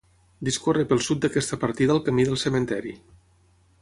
Discorre 0.47 0.85
pel 0.93 1.03
sud 1.07 1.21
d'aquesta 1.25 1.59
partida 1.65 1.95
el 1.97 2.01
Camí 2.09 2.25
del 2.31 2.41
Cementiri. 2.45 2.95